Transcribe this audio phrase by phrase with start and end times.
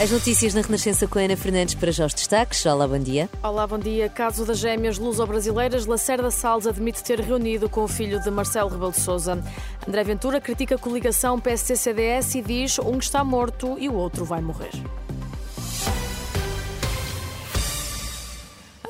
[0.00, 2.64] As notícias na Renascença com Ana Fernandes para já os destaques.
[2.64, 3.28] Olá, bom dia.
[3.42, 4.08] Olá, bom dia.
[4.08, 8.92] Caso das gêmeas luso-brasileiras, Lacerda Salles admite ter reunido com o filho de Marcelo Rebelo
[8.92, 9.44] de Sousa.
[9.86, 14.40] André Ventura critica a coligação PSC-CDS e diz um está morto e o outro vai
[14.40, 14.70] morrer.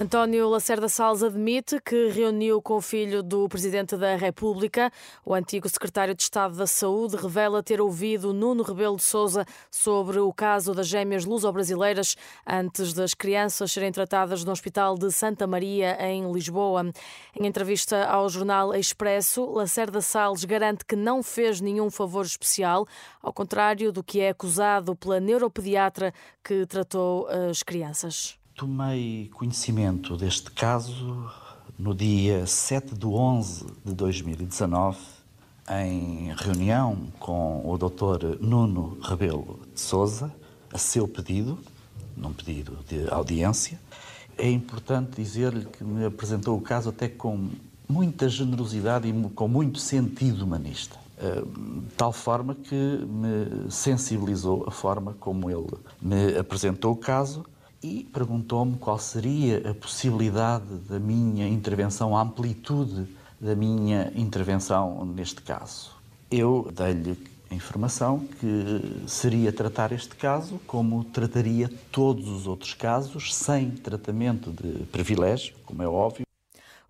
[0.03, 4.91] António Lacerda Salles admite que reuniu com o filho do Presidente da República.
[5.23, 10.19] O antigo secretário de Estado da Saúde revela ter ouvido Nuno Rebelo de Sousa sobre
[10.19, 15.99] o caso das gêmeas luso-brasileiras antes das crianças serem tratadas no Hospital de Santa Maria,
[16.01, 16.91] em Lisboa.
[17.39, 22.87] Em entrevista ao jornal Expresso, Lacerda Salles garante que não fez nenhum favor especial,
[23.23, 26.11] ao contrário do que é acusado pela neuropediatra
[26.43, 28.40] que tratou as crianças.
[28.61, 31.33] Tomei conhecimento deste caso
[31.79, 34.99] no dia 7 de 11 de 2019,
[35.83, 38.37] em reunião com o Dr.
[38.39, 40.31] Nuno Rebelo de Souza,
[40.71, 41.59] a seu pedido,
[42.15, 43.81] num pedido de audiência.
[44.37, 47.49] É importante dizer-lhe que me apresentou o caso até com
[47.89, 50.99] muita generosidade e com muito sentido humanista.
[51.17, 51.43] Eh,
[51.87, 57.43] de tal forma que me sensibilizou a forma como ele me apresentou o caso
[57.83, 63.07] e perguntou-me qual seria a possibilidade da minha intervenção, a amplitude
[63.41, 65.93] da minha intervenção neste caso.
[66.31, 67.17] Eu dei-lhe
[67.51, 74.53] a informação que seria tratar este caso como trataria todos os outros casos, sem tratamento
[74.53, 76.30] de privilégio, como é óbvio.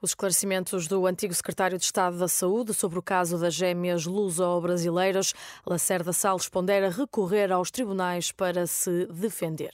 [0.03, 5.35] Os esclarecimentos do antigo secretário de Estado da Saúde sobre o caso das gêmeas luso-brasileiras,
[5.67, 9.73] Lacerda Salles pondera recorrer aos tribunais para se defender.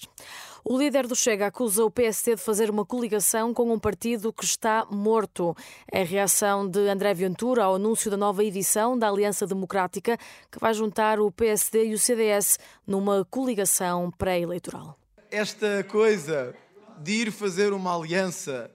[0.65, 4.45] O líder do Chega acusa o PSD de fazer uma coligação com um partido que
[4.45, 5.57] está morto.
[5.93, 10.19] É a reação de André Ventura ao anúncio da nova edição da Aliança Democrática,
[10.51, 14.99] que vai juntar o PSD e o CDS numa coligação pré-eleitoral.
[15.31, 16.53] Esta coisa
[16.99, 18.69] de ir fazer uma aliança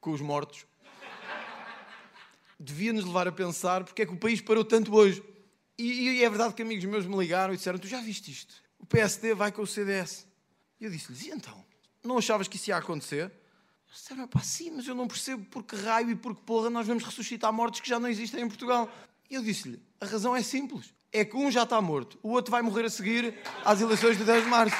[0.00, 0.71] com os mortos
[2.62, 5.22] devia nos levar a pensar porque é que o país parou tanto hoje.
[5.76, 8.54] E, e é verdade que amigos meus me ligaram e disseram: Tu já viste isto?
[8.78, 10.26] O PSD vai com o CDS.
[10.80, 11.64] E eu disse-lhes: E então?
[12.04, 13.32] Não achavas que isso ia acontecer?
[13.88, 16.70] Eles disseram: Pá, sim, mas eu não percebo por que raio e por que porra
[16.70, 18.90] nós vamos ressuscitar mortes que já não existem em Portugal.
[19.28, 20.92] E eu disse-lhe: A razão é simples.
[21.14, 24.24] É que um já está morto, o outro vai morrer a seguir às eleições de
[24.24, 24.76] 10 de março.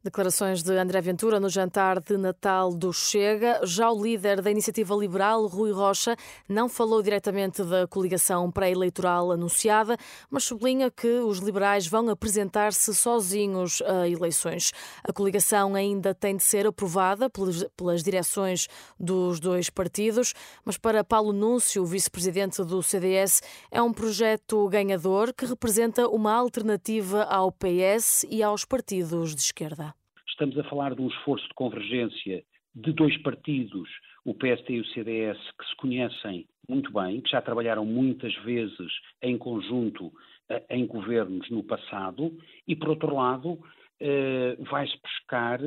[0.00, 3.60] Declarações de André Ventura no jantar de Natal do Chega.
[3.64, 6.14] Já o líder da Iniciativa Liberal, Rui Rocha,
[6.48, 9.96] não falou diretamente da coligação pré-eleitoral anunciada,
[10.30, 14.72] mas sublinha que os liberais vão apresentar-se sozinhos a eleições.
[15.02, 17.28] A coligação ainda tem de ser aprovada
[17.76, 18.68] pelas direções
[19.00, 20.32] dos dois partidos,
[20.64, 27.24] mas para Paulo Núncio, vice-presidente do CDS, é um projeto ganhador que representa uma alternativa
[27.24, 29.97] ao PS e aos partidos de esquerda.
[30.38, 33.88] Estamos a falar de um esforço de convergência de dois partidos,
[34.24, 38.92] o PSD e o CDS, que se conhecem muito bem, que já trabalharam muitas vezes
[39.20, 40.12] em conjunto
[40.48, 42.38] eh, em governos no passado,
[42.68, 43.58] e, por outro lado,
[43.98, 45.58] eh, vai-se buscar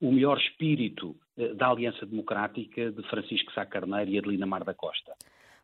[0.00, 4.74] o melhor espírito eh, da Aliança Democrática de Francisco Sá Carneiro e Adelina Mar da
[4.74, 5.12] Costa.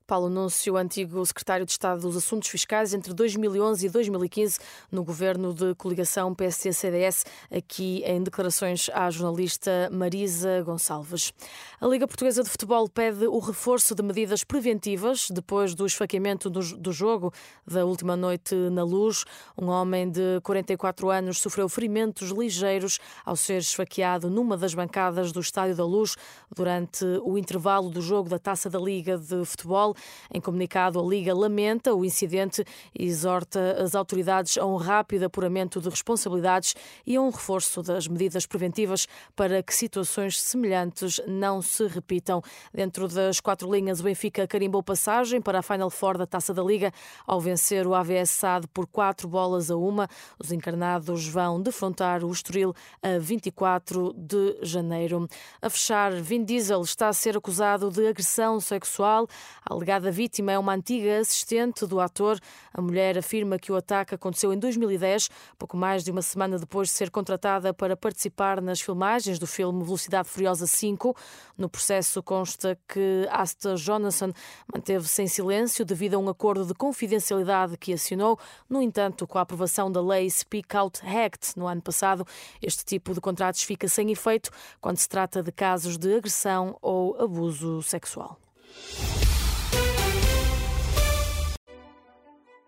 [0.06, 4.58] Paulo Núncio, antigo secretário de Estado dos Assuntos Fiscais entre 2011 e 2015
[4.92, 11.32] no governo de coligação PSD-CDS, aqui em declarações à jornalista Marisa Gonçalves.
[11.80, 16.92] A Liga Portuguesa de Futebol pede o reforço de medidas preventivas depois do esfaqueamento do
[16.92, 17.32] jogo
[17.66, 19.24] da última noite na Luz.
[19.56, 25.40] Um homem de 44 anos sofreu ferimentos ligeiros ao ser esfaqueado numa das bancadas do
[25.40, 26.14] Estádio da Luz
[26.54, 29.93] durante o intervalo do jogo da Taça da Liga de Futebol.
[30.32, 32.64] Em comunicado, a Liga lamenta o incidente
[32.98, 36.74] e exorta as autoridades a um rápido apuramento de responsabilidades
[37.06, 42.42] e a um reforço das medidas preventivas para que situações semelhantes não se repitam.
[42.72, 46.62] Dentro das quatro linhas, o Benfica carimbou passagem para a Final Four da Taça da
[46.62, 46.92] Liga
[47.26, 50.08] ao vencer o AVS SAD por quatro bolas a uma.
[50.38, 55.28] Os encarnados vão defrontar o Estoril a 24 de janeiro.
[55.62, 59.28] A fechar, Vin Diesel está a ser acusado de agressão sexual.
[59.64, 62.40] A alegada vítima é uma antiga assistente do ator.
[62.72, 65.28] A mulher afirma que o ataque aconteceu em 2010,
[65.58, 69.84] pouco mais de uma semana depois de ser contratada para participar nas filmagens do filme
[69.84, 71.14] Velocidade Furiosa 5.
[71.58, 74.32] No processo consta que Asta Jonathan
[74.74, 78.38] manteve-se em silêncio devido a um acordo de confidencialidade que assinou.
[78.66, 82.26] No entanto, com a aprovação da lei Speak Out Act no ano passado,
[82.62, 84.50] este tipo de contratos fica sem efeito
[84.80, 88.38] quando se trata de casos de agressão ou abuso sexual.